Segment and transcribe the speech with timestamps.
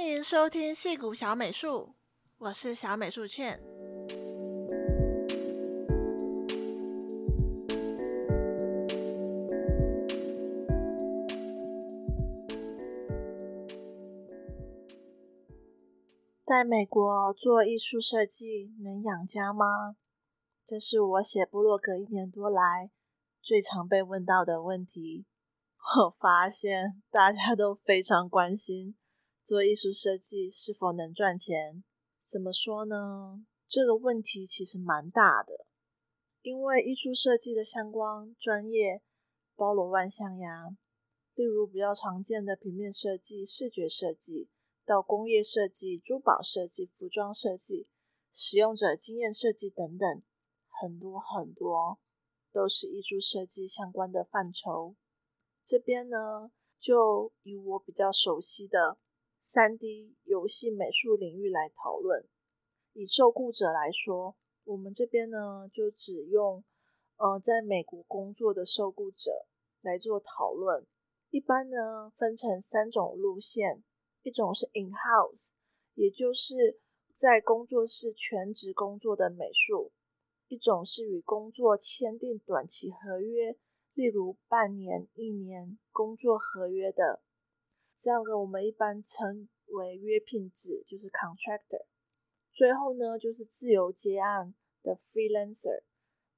[0.00, 1.96] 欢迎收听戏谷小美术，
[2.38, 3.60] 我是小美术茜。
[16.46, 19.96] 在美国做艺术设计能养家吗？
[20.64, 22.92] 这是我写部落格一年多来
[23.42, 25.26] 最常被问到的问题。
[25.98, 28.94] 我发现大家都非常关心
[29.48, 31.82] 做艺术设计是否能赚钱。
[32.26, 33.46] 怎么说呢？
[33.66, 35.64] 这个问题其实蛮大的，
[36.42, 39.00] 因为艺术设计的相关专业
[39.56, 40.76] 包罗万象呀。
[41.34, 44.50] 例如比较常见的平面设计、视觉设计，
[44.84, 47.88] 到工业设计、珠宝设计、服装设计、
[48.30, 50.22] 使用者经验设计等等，
[50.68, 51.98] 很多很多
[52.52, 54.94] 都是艺术设计相关的范畴。
[55.64, 58.98] 这边呢，就以我比较熟悉的
[59.50, 62.28] 3D 游戏美术领域来讨论。
[62.92, 66.62] 以受雇者来说，我们这边呢，就只用
[67.16, 69.46] 呃在美国工作的受雇者
[69.80, 70.86] 来做讨论。
[71.30, 73.82] 一般呢，分成三种路线：
[74.22, 75.52] 一种是 in-house，
[75.94, 76.80] 也就是
[77.16, 79.92] 在工作室全职工作的美术；
[80.48, 83.56] 一种是与工作签订短期合约。
[83.94, 87.22] 例如半年、一年工作合约的，
[87.98, 91.86] 这样的我们一般称为约聘制，就是 contractor。
[92.52, 95.82] 最后呢，就是自由接案的 freelancer。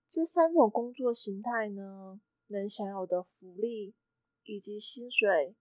[0.08, 3.94] 这三种工作形态呢，能享有的福利
[4.44, 5.54] 以及薪水，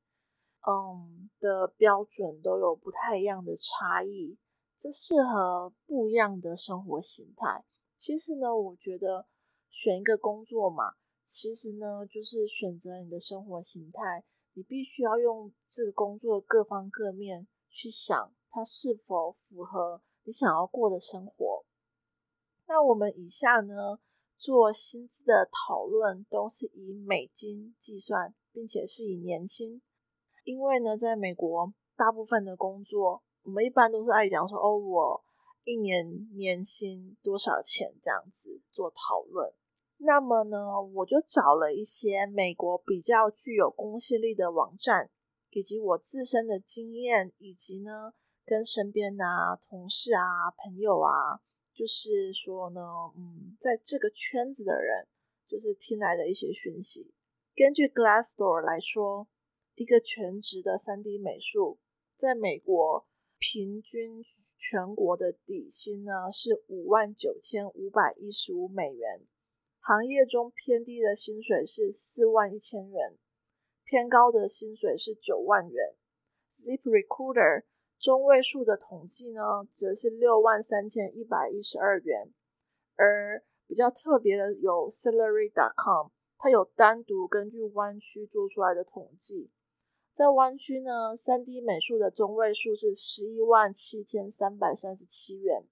[0.65, 4.37] 嗯的标准都有不太一样的差异。
[4.79, 7.65] 这适合不一样的生活形态。
[7.97, 9.27] 其实呢，我觉得
[9.69, 10.95] 选一个工作嘛。
[11.25, 21.65] 其实呢，就是选择你的生活形态，你必须要用这个工作的各方各面去想，它是否符合你想要过的生活。
[22.67, 23.99] 那我们以下呢，
[24.37, 29.81] 做薪资的讨论都是以美金计算，并且是以年薪，
[30.43, 35.23] 因为呢，在美国大部分的工作，我们一般都是爱讲说，哦，我
[35.63, 39.53] 一年年薪多少钱这样子做讨论。
[40.01, 45.09] 那么呢，我就找了一些美国比较具有公信力的网站，
[45.49, 48.13] 以及我自身的经验，以及呢
[48.45, 51.41] 跟身边啊同事啊朋友啊，
[51.73, 52.81] 就是说呢，
[53.17, 55.05] 嗯，在这个圈子的人，
[55.47, 57.13] 就是听来的一些讯息。
[57.53, 59.27] 根据 Glassdoor 来说，
[59.75, 61.77] 一个全职的 3D 美术，
[62.17, 63.05] 在美国
[63.37, 64.23] 平均
[64.57, 69.27] 全国的底薪呢是五万九千五百一十五美元。
[69.89, 73.17] 行业中偏低的薪水是四万一千元，
[73.83, 75.95] 偏高的薪水是九万元。
[76.59, 77.63] ZipRecruiter
[77.99, 79.41] 中位数的统计呢，
[79.73, 82.31] 则是六万三千一百一十二元。
[82.97, 89.49] 而比较特别的有 Salary.com，它有单独根据湾区做出来的统计，
[90.13, 95.63] 在湾区呢，3D 美术的中位数是十一万七千三百三十七元。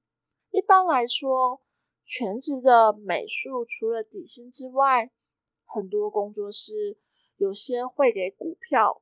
[0.50, 1.62] 一般来说，
[2.10, 5.12] 全职的美术除了底薪之外，
[5.66, 6.98] 很多工作室
[7.36, 9.02] 有些会给股票。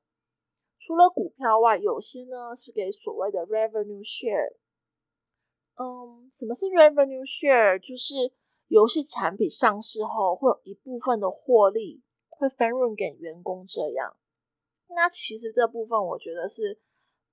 [0.80, 4.56] 除了股票外，有些呢是给所谓的 revenue share。
[5.76, 7.78] 嗯，什么是 revenue share？
[7.78, 8.34] 就是
[8.70, 14.18] 游戏产品上市后，会有一部分的获利会分润给员工这样。
[14.88, 16.80] 那其实这部分我觉得是，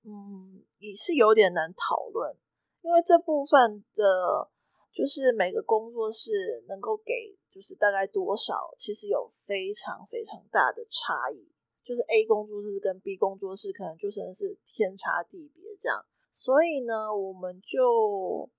[0.03, 2.37] 嗯，也是有点难讨论，
[2.81, 4.52] 因为这部分的。
[4.93, 11.51] 就是每个工作室能够给，就是大概多少，其实有非常非常大的差异。
[11.83, 16.05] 就是 A 工作室跟 B 工作室可能就真的是天差地别这样。
[16.31, 18.49] 所以呢，我们就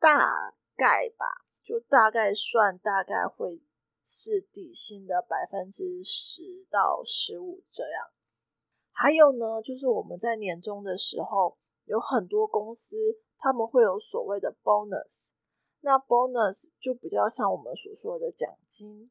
[0.00, 1.26] 大概吧，
[1.62, 3.62] 就大概算，大概会
[4.04, 8.10] 是底薪的百分之十到十五这样。
[8.90, 12.96] 还有呢，就是我们在年终的时候，有很多公司
[13.38, 15.28] 他们会有所谓的 bonus。
[15.80, 19.10] 那 bonus 就比较像我们所说的奖金，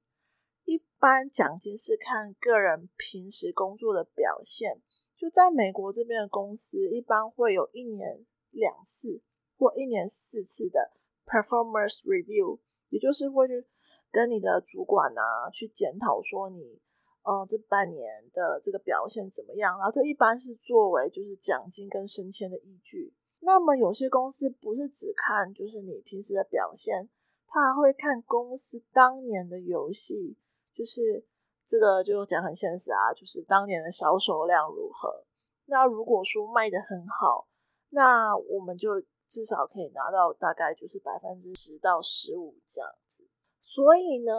[0.65, 4.81] 一般奖金是看个人平时工作的表现。
[5.15, 9.21] 就在美国这边的公司，一般会有一年两次
[9.57, 10.91] 或一年四次的
[11.25, 12.59] performance review，
[12.89, 13.65] 也就是会去
[14.11, 16.79] 跟你的主管啊去检讨说你，
[17.23, 23.15] 呃，这半年的这个表现怎么样，然后这一般是作为就是奖金跟升迁的依据。
[23.47, 27.07] 那么有些公司不是只看就是你平时的表现，
[27.47, 30.35] 他还会看公司当年的游戏，
[30.75, 31.25] 就是
[31.65, 35.23] 这个就讲很现实啊，就是当年的销售量如何。
[35.67, 37.47] 那如果说卖得很好，
[37.91, 43.23] 那我们就至少可以拿到大概就是百分之十到十五这样子。
[43.61, 44.33] 所以呢，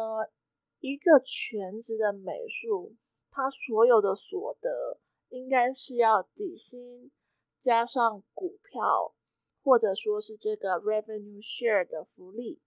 [0.81, 2.95] 一个全职的美术，
[3.31, 4.99] 他所有的所得
[5.31, 7.11] 应该是要底薪
[7.61, 9.15] 加上股票，
[9.63, 12.61] 或者说是这个 revenue share 的福利，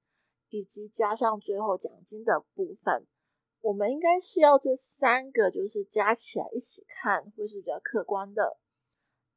[0.50, 3.08] 以及加上最后奖金的部分。
[3.62, 8.58] 我们应该是要这三个就是加起来一起看，会是比较客观的。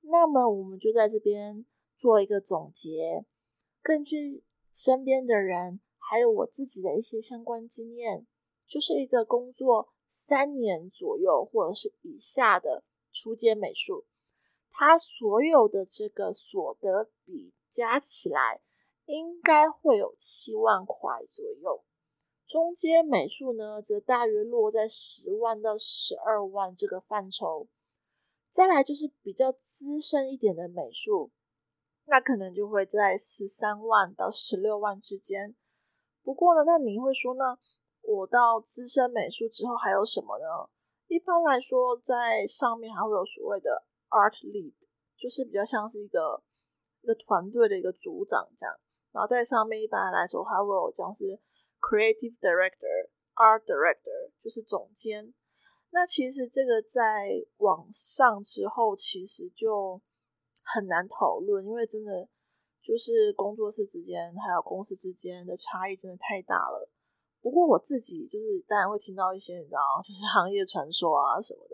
[0.01, 3.25] 那么我们就在这边做一个总结，
[3.83, 8.27] 根据身边的人还有我自己的一些相关经验，
[8.67, 14.07] 就是一个工作三年左右或者是以下的初阶美术，
[14.77, 18.61] 他所有的这个所得比加起来
[19.07, 21.85] 应该会有七万块左右。
[22.47, 27.69] 中间美术呢，则大约落在十万到十二万这个范畴。
[28.51, 31.31] 再来就是比较资深一点的美术，
[32.07, 35.55] 那可能就会在十三万到十六万之间。
[36.23, 37.59] 不过呢，那你会说呢，
[38.03, 40.69] 我到资深美术之后还有什么呢？
[41.07, 44.75] 一般来说，在上面还会有所谓的 art lead，
[45.19, 46.43] 就是比较像是一个
[47.03, 48.75] 一个团队的一个组长这样。
[49.11, 51.41] 然后在上面一般来说还会有像是。
[51.85, 55.35] Creative Director, Art Director 就是总监。
[55.91, 60.01] 那其实这个在网上之后，其实就
[60.65, 62.27] 很难讨论，因为真的
[62.83, 66.89] 就是工作室之间还有公司之间的差异真的太大了。
[67.43, 71.74] 不过我自己就是当然会听到一些你知道，就是行业传说啊什么的。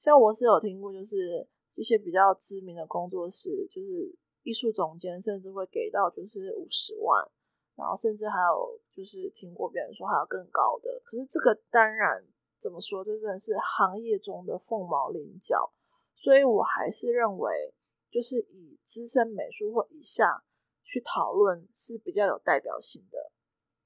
[0.00, 7.30] 像我是有听过，就是一些比较知名的工作室，就是艺术总监甚至会给到就是五十万。
[7.76, 12.26] 然后甚至还有就是听过别人说还有更高的，可是这个当然
[12.60, 15.70] 怎么说，这真的是行业中的凤毛麟角，
[16.14, 17.74] 所以我还是认为
[18.10, 20.44] 就是以资深美术或以下
[20.82, 23.32] 去讨论是比较有代表性的。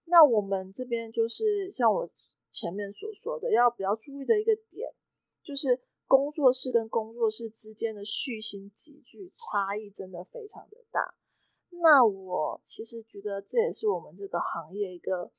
[0.07, 2.09] 那我们这边就是像我
[2.51, 4.93] 前面所说的，要比较注意的一个点，
[5.41, 11.15] 就是工作室跟工作室之间的续薪级距差异真的非常的大。
[11.71, 15.33] 那我其实觉得这也是我们这个行业一个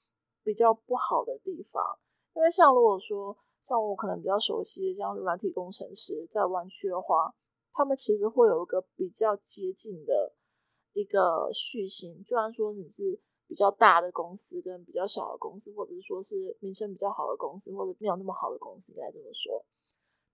[0.44, 1.98] 比较不好的地方，
[2.34, 7.34] 因为像如果说像我可能比较熟悉的像软体工程师在湾区的话，
[7.74, 10.36] 他们其实会有一个比较接近的
[10.94, 19.66] 一个续薪，就算说你是比较大的公司跟比较小的公司，或者是说是名声比较好的公司，或者没有那么好的公司，应该这么说，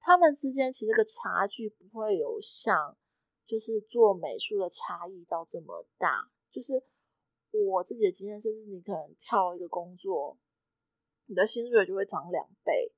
[0.02, 2.98] 他们之间其实个差距不会有像。
[3.48, 6.82] 就是做美术的差异到这么大，就是
[7.52, 10.38] 我自己的经验，甚至你可能跳一个工作，
[11.26, 12.94] 你的薪水就会涨两倍。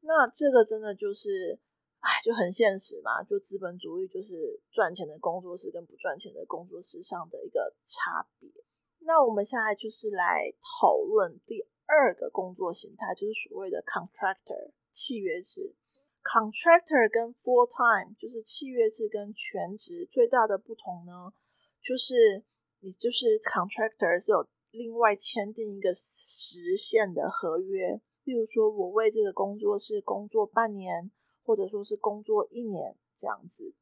[0.00, 1.60] 那这个真的就是，
[2.00, 8.50] 哎，就很现实嘛，就资本主义就是赚钱的工作室跟不赚钱的工作室上的一个差别。
[8.98, 15.76] 那我们现在就是来讨论第二个工作形态，就是所谓的 contractor 契约制。
[16.24, 21.34] Contractor 跟 full time 就是契约制跟全职最大的不同呢，
[21.82, 22.42] 就是
[22.80, 31.12] 你就是 contractor 是有另外签订一个时限的合约，例如说我为这个工作室工作半年，
[31.44, 33.74] 或者说是工作一年这样子。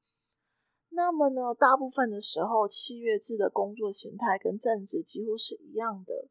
[0.90, 6.28] 那么呢，大部分的时候契约制的工作形态跟正职几乎是一样的。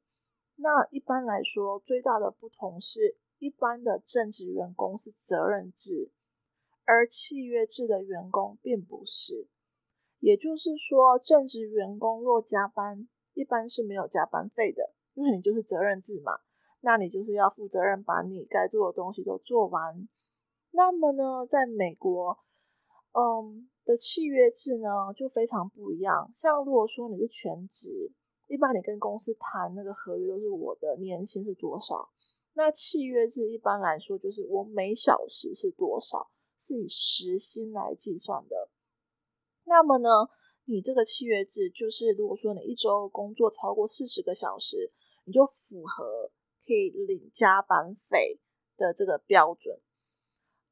[0.57, 3.17] 那一般来说，最大的不同是。
[3.41, 6.11] 一般的正职员工是责任制，
[6.85, 9.47] 而契约制的员工并不是。
[10.19, 16.33] 也就是说，正职员工若加班，一般是没有加班费的，因为你就是责任制嘛，
[16.81, 20.07] 那你就是要负责任把你该做的东西都做完。
[20.69, 22.37] 那么呢，在美国，
[23.13, 26.29] 嗯的契约制呢就非常不一样。
[26.35, 28.11] 像如果说你是全职，
[28.45, 32.11] 一般你跟公司谈那个合约都是我的年薪是多少。
[32.53, 36.29] 那契约制一般来说就是我每小时是多少，
[36.59, 38.69] 是以时薪来计算的。
[39.63, 40.09] 那么呢，
[40.65, 44.91] 你这个契约制就是，如果说你一周工作超过四十个小时，
[45.23, 46.31] 你就符合
[46.65, 48.39] 可以领加班费
[48.75, 49.79] 的这个标准。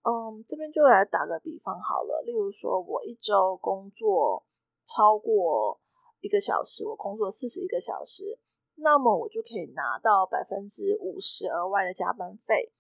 [0.04, 4.46] 嗯，这边就来打个比方好了，例如说我一周工作
[4.86, 5.80] 超过
[6.20, 8.38] 一个小时，我工作四十一个小时。
[8.82, 12.72] 那么我就可以拿到百分之五十额外的加班费。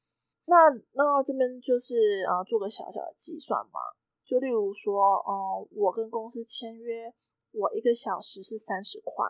[0.45, 0.55] 那
[0.93, 3.79] 那这边就是呃做个小小的计算嘛，
[4.25, 7.13] 就例如说，呃，我跟公司签约，
[7.51, 9.25] 我一个小时是三十块，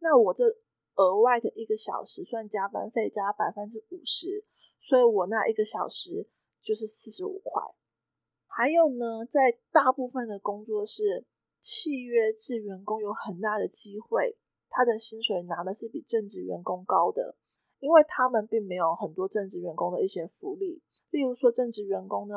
[0.00, 0.44] 那我这
[0.96, 4.44] 额外的一个小时算加班费加百分之五十，
[4.80, 6.28] 所以我那一个小时
[6.60, 7.62] 就是四十五块。
[8.46, 11.24] 还有呢，在大部分的工作是
[11.60, 14.36] 契约制员工有很大的机会，
[14.72, 17.36] 他的薪水拿的是比正职员工高的，
[17.78, 22.34] 因为他们并没有很多正职员工的一些福利，例如说正职员工呢，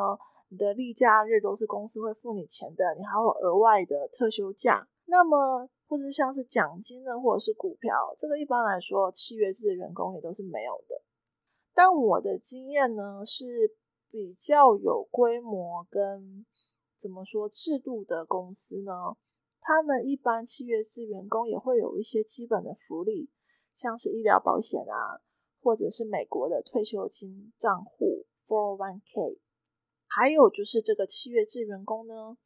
[0.50, 11.02] 你的例假日都是公司会付你钱的，你还有额外的特休假，那么或者像是奖金呢，或者是股票，这个一般来说契约制的员工也都是没有的。
[11.74, 13.78] 但我的经验呢是。
[14.12, 16.46] 比较有规模跟
[16.98, 18.94] 怎么说制度的公司呢，
[19.68, 23.32] 他们一般契约制员工也会有一些基本的福利，
[23.74, 25.18] 像是医疗保险啊，
[25.60, 29.40] 或者是美国的退休金账户 401k，
[30.06, 32.38] 还有就是这个契约制员工呢，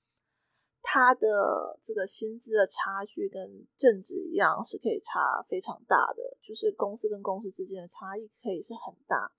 [0.81, 9.33] 他的这个薪资的差距跟正职一样是可以差非常大的，就是公司跟公司之间的差异可以是很大。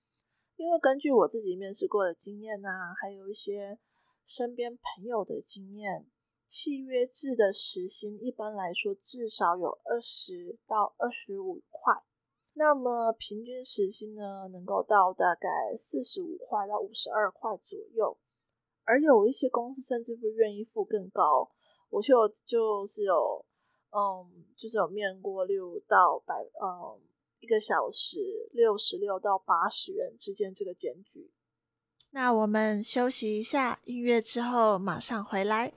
[0.55, 3.79] 因为根据我自己面试过的经验啊，还有一些
[4.23, 6.05] 身边朋友的经验，
[6.51, 11.93] 契约制的时薪一般来说至少有二十到二十五块，
[12.51, 18.17] 那么平均时薪呢，能够到大概四十五块到五十二块左右，
[18.83, 21.49] 而有一些公司甚至不愿意付更高。
[21.89, 23.45] 我就就是有，
[23.91, 26.99] 嗯，就是有面过六到百，嗯。
[27.39, 31.31] 一个小时六十六到八十元之间，这个间距。
[32.11, 35.73] 那我们休息一下，音乐之后马上回来。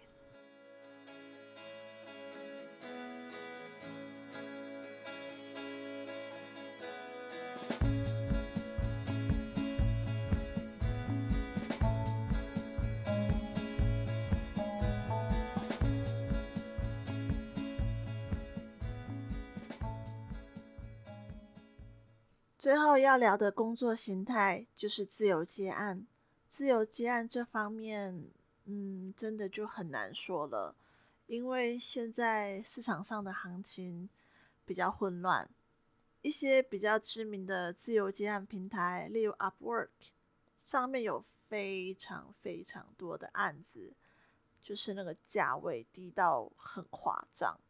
[22.65, 26.07] 最后要聊的工作形态就是自由接案。
[26.49, 28.25] 自由接案这方面，
[28.65, 30.75] 嗯，真的就很难说了，
[31.27, 34.09] 因为现在市场上的行情
[34.65, 35.47] 比较混乱。
[36.23, 39.91] 一些比较知名的自由接案平台，例如 Upwork，
[40.63, 43.93] 上面有非常非常多的案子，
[44.63, 47.61] 就是那个价位低到很夸张。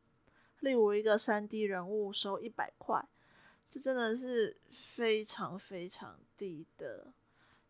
[0.61, 3.05] 例如一个 3D 人物收一百块。
[3.69, 4.57] 这真的是
[4.95, 7.13] 非常非常低的，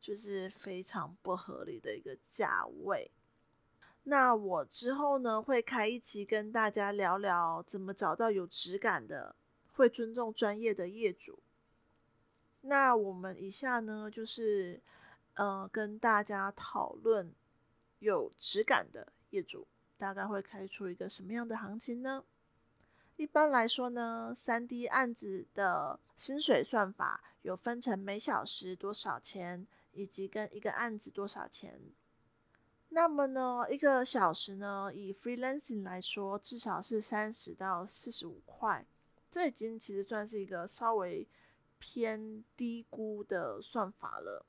[0.01, 3.11] 就是非常不合理的一个价位。
[4.05, 9.35] 那我之后呢，会开一集跟大家聊聊怎么找到有质感的、
[9.73, 11.39] 会尊重专业的业主。
[12.61, 14.83] 那我们以下呢，就是
[15.35, 17.33] 呃跟大家讨论
[17.99, 22.25] 有质感的业主大概会开出一个什么样的行情呢？
[23.16, 31.80] 一般来说呢，3D 案子的薪水算法有分成每小时多少钱，以及跟一个案子多少钱。
[32.88, 38.85] 那么呢，一个小时呢，以 freelancing 来说，至少是三十到四十五块。
[39.30, 41.26] 这已经其实算是一个稍微
[41.78, 44.44] 偏低估的算法了。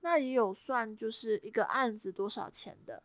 [0.00, 3.02] 那也有算就是一个案子多少钱的。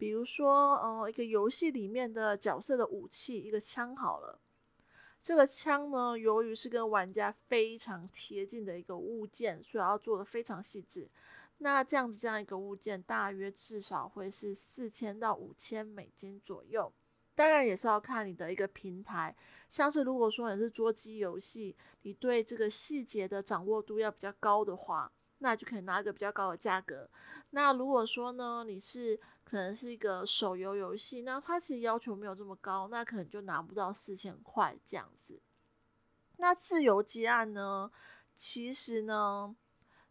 [0.00, 4.40] 比如说，呃，一个游戏里面的角色的武器，一个枪好了。
[5.20, 11.06] 这个枪呢，由于是跟玩家非常贴近的一个物件，所以要做的非常细致。
[11.58, 16.90] 那这样子，这样一个物件，大约至少会是四千到五千美金左右。
[17.34, 19.36] 当然，也是要看你的一个平台。
[19.68, 27.10] 像是如果说你是桌机游戏，你对这个细节的掌握度要比较高的话，那就可以拿一个比较高的价格。
[27.50, 35.40] 那如果说呢，你是可能是一个手游游戏，那它其实要求没有这么高，那可能就拿不到四千块这样子。
[36.36, 37.90] 那自由接案呢，
[38.32, 39.56] 其实呢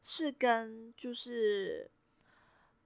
[0.03, 1.89] 是跟就是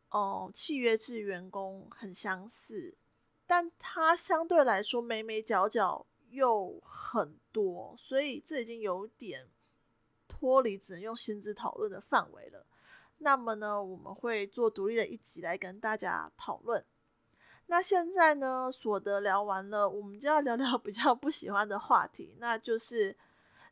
[0.10, 2.96] 哦契约制员工很相似，
[3.48, 9.50] 但它相对来说眉眉角角又很多，所以这已经有点。
[10.26, 12.66] 脱离只能用薪资讨论的范围了。
[13.24, 16.84] 那么呢，我们会做独立的一集来跟大家讨论。
[17.68, 23.16] 那现在呢，所得聊完了，我们就要聊聊 比较不喜欢的话题，那就是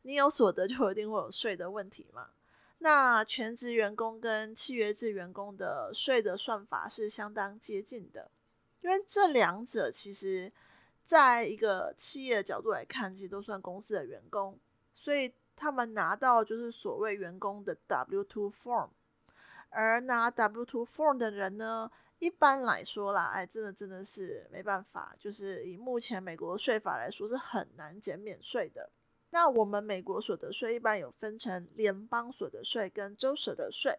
[0.02, 2.30] 你有所得就一定会有税的问题嘛。
[2.78, 8.30] 那全职员工跟契约制员工的税的算法是相当接近的，
[8.80, 10.50] 因为这两者其实
[11.04, 14.58] 在一个企业的角度来看，其实都算公司的员工，
[14.94, 15.32] 所以。
[15.54, 18.88] 他们拿到就是所谓员工的 W-2 form，
[19.72, 28.90] 而拿 W two form 的人呢，一般来说啦，哎，真的真的是没办法，就是以目前美国税法来说是很难减免税的。
[29.30, 33.98] 那我们美国所得税一般有分成联邦所得税跟州所得税，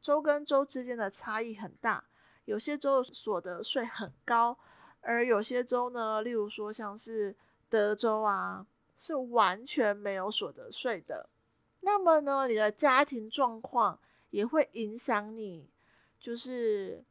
[0.00, 2.04] 州跟州之间的差异很大，
[2.44, 4.58] 有些州所得税很高，
[5.00, 7.34] 而有些州呢，例如说像是
[7.70, 11.30] 德州啊，是完全没有所得税的。
[11.80, 13.98] 那么呢，你的家庭状况
[14.30, 15.70] 也会影响你，
[16.18, 17.04] 就是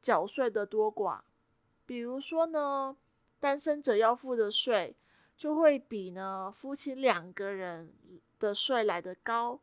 [0.00, 1.20] 缴税的多寡。
[1.86, 2.96] 比如说呢，
[3.38, 4.96] 单身者要付的税
[5.36, 7.92] 就会比呢夫妻两个人
[8.38, 9.60] 的税来得高。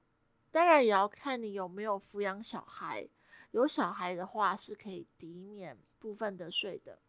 [0.51, 3.07] 当然也要看你有没有抚养小孩，
[3.51, 6.99] 有小孩的话是可以抵免部分的税的。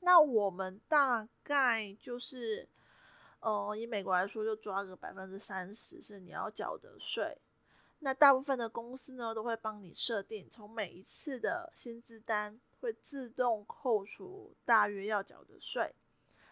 [0.00, 2.68] 那我们大概就是。
[3.40, 7.38] 呃，以美国来说，就抓个百分之三十是你要缴的税。
[8.00, 15.94] 那大部分的公司呢，都会帮你设定，从每一次的薪资单会自动扣除大约要缴的税。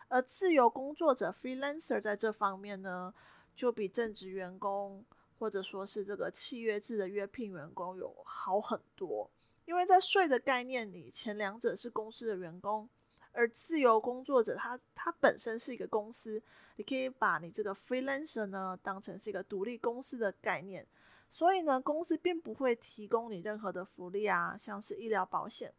[0.09, 3.15] 而自由工作者 （freelancer） 在这方面呢，
[3.55, 5.05] 就比正职员工
[5.39, 9.31] 或者说是这个契约制的约聘员工有好很多。
[9.65, 12.89] 因为在税的概念里，前两者是公司的员工。
[13.33, 16.43] 而自由工作者他，他本身是一个公司，
[16.77, 20.87] 你可以把你这个 freelancer 呢当成是一个独立公司的概念，
[21.29, 25.73] 所以呢，公司并不会提供你任何的福利啊，像是医疗保险。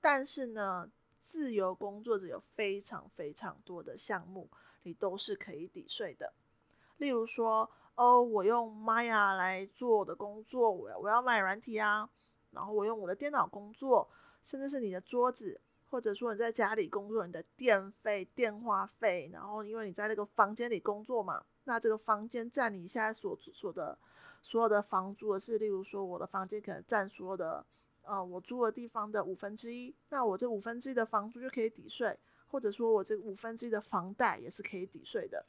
[0.00, 0.90] 但是呢，
[1.22, 4.48] 自由工作者有非常非常多的项目，
[4.82, 6.32] 你都是可以抵税的。
[6.96, 12.08] 例如说，哦，我用 Maya 来做的工作，我要我要买软体啊，
[12.50, 14.08] 然后我用我的电脑工作，
[14.42, 15.60] 甚至是你的桌子。
[15.90, 23.98] 或者说你在家里工作，你的电费、电话费，然后因为你在那个房间里工作嘛，那这个房间占你现在所所的
[24.48, 27.62] 所有的房租的是，例如说我的房间可能占所有的
[28.00, 35.44] 呃我租的地方的五分之一，那我这五分之一的房租就可以抵税，或者说我这五分之一的房贷也是可以抵税的，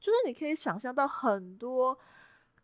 [0.00, 1.96] 就是你可以想象到很多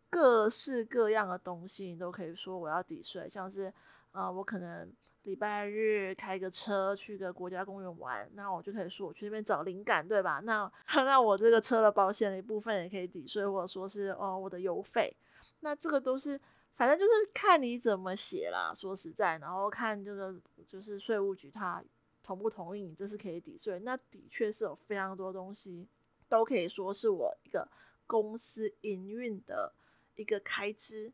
[0.09, 3.73] 各式各样的东西，你都可以说我要抵税，像是、
[4.11, 4.91] 呃、我可能。
[5.23, 10.39] 礼拜日开个车去个国家公园玩，那我就可以说我去那边找灵感，对吧？
[10.45, 10.71] 那
[11.05, 15.13] 那我这个车的保险的一部分也可以抵税，或者说是哦我的油费，
[15.61, 16.39] 那这个都是
[16.75, 18.71] 反正就是看你怎么写啦。
[18.73, 20.33] 说实在，然后看这个
[20.67, 21.83] 就是税务局他
[22.23, 23.79] 同不同意你这是可以抵税。
[23.79, 25.87] 那的确是有非常多东西
[26.27, 27.69] 都可以说是我一个
[28.05, 29.73] 公司营运的
[30.15, 31.11] 一个开支。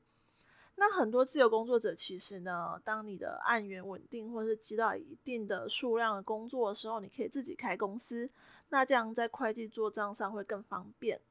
[0.77, 8.29] 那很多自由工作者其实呢，当你的案源稳定，或是接到一定的数量的工作的时候，你可以自己开公司。
[8.67, 11.21] 那这样在会计做账上会更方便。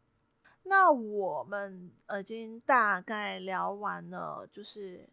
[0.64, 5.08] 那我们已经大概聊完了，就是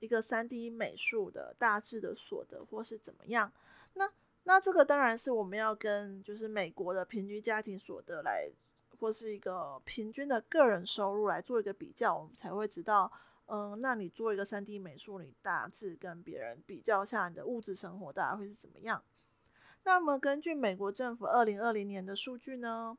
[0.00, 3.52] 一个 3D 美术的大致的所得或是怎么样。
[3.94, 4.10] 那
[4.44, 8.50] 那这个当然是我们要跟就是美国的平均家庭所得来，
[8.98, 13.10] 或是一个平均的个人收入来做一个比较，我们才会知道。
[13.46, 19.04] 嗯，那你做一个 3D 美术，你大致跟别人比较下，你的物质生活大概会是怎么样？
[19.84, 22.98] 那么根据美国政府二零二零年的数据呢，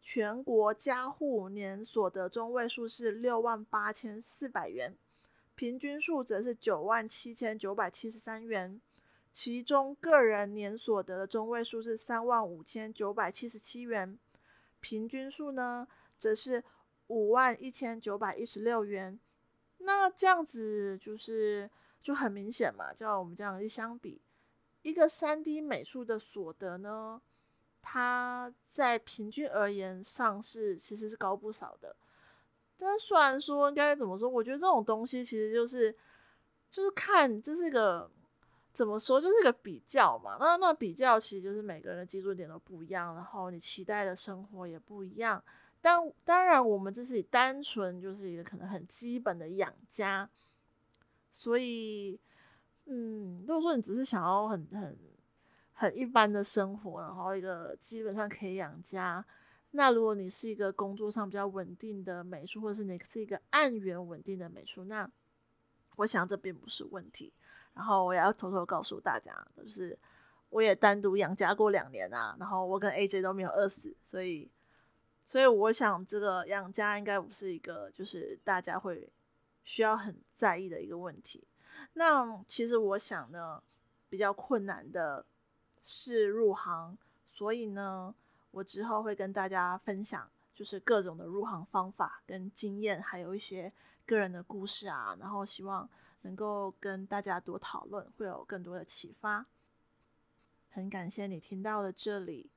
[0.00, 4.96] 全国家户年所得中位数是六万八千四百元，
[5.54, 8.80] 平均数则是九万七千九百七十三元，
[9.32, 14.18] 其中个人年所得的中位数是三万五千九百七十七元，
[14.80, 16.64] 平均数呢则是
[17.08, 19.20] 五万一千九百一十六元。
[19.78, 21.70] 那这样子就是
[22.02, 24.20] 就很明显嘛，就我们这样一相比，
[24.82, 27.22] 一个 3D 美术的所得呢，
[27.82, 31.96] 它在平均而言上是其实是高不少的。
[32.76, 35.94] 但虽然说应该怎么说，我觉得这种东西其实就是
[36.70, 38.10] 就是看就是一个
[38.72, 40.36] 怎么说，就是一个比较嘛。
[40.38, 45.42] 那那比较其实就是每个人的基础点都不一样，然后你期待的生活也不一样。
[45.80, 50.28] 但当然，我们这是单纯就是一个可能很基本的养家，
[51.30, 52.18] 所以，
[52.86, 54.98] 嗯，如果说你只是想要很很
[55.80, 59.24] 很一般的生活，然后一个基本上可以养家，
[59.70, 65.08] 那如果你是一个工作上比较稳定的美术，或者是你是一个案源稳定的美术，那
[65.94, 67.32] 我想这并不是问题。
[67.74, 69.96] 然后我也要偷偷告诉大家，就是
[70.50, 74.50] 我也单独养家过两年啊，然后我跟 AJ 都没有饿死，所以。
[75.24, 79.12] 所以我想，这个养家应该不是一个就是大家会
[79.62, 81.46] 需要很在意的一个问题。
[81.92, 83.62] 那其实我想呢，
[84.08, 85.26] 比较困难的
[85.90, 86.98] 是入行，
[87.30, 88.14] 所以呢，
[88.50, 93.72] 我之后会跟大家分享，就是各种的入行方法跟经验，还有一些
[94.04, 95.88] 个人的故事啊，然后希望
[96.20, 99.46] 能够跟大家多讨论，会有更多的启发。
[100.68, 102.50] 很感谢你听到了这里，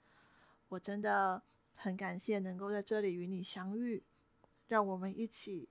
[0.67, 1.43] 我真的。
[1.83, 4.03] 很感谢能够在这里与你相遇，
[4.67, 5.67] 让我们一起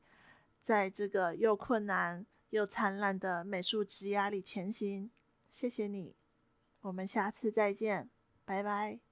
[0.61, 5.09] 在这个又困难又灿烂的美术职涯里前行。
[5.53, 6.17] 谢谢你，
[6.81, 8.11] 我们下次再见，
[8.45, 9.10] 拜拜。